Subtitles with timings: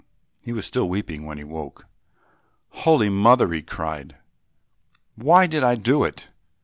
[0.41, 1.85] He was still weeping when he woke.
[2.71, 4.15] "Holy Mother," he cried,
[5.15, 6.27] "why did I do it?"